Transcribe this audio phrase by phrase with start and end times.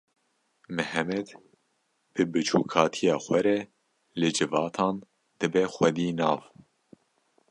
[0.75, 1.27] Mihemed
[2.13, 3.57] bi biçûkatiya xwe re
[4.19, 4.95] li civatan
[5.39, 6.39] dibe xwedî nav.